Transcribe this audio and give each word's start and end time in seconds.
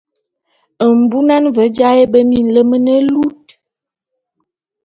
Mbunan 0.99 1.43
ve 1.55 1.65
jaé 1.75 2.03
be 2.11 2.19
minlem 2.29 2.71
ne 2.85 2.95
lut. 3.11 3.43